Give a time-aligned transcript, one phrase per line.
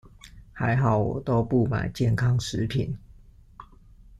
[0.53, 2.97] 還好我都不買健康食品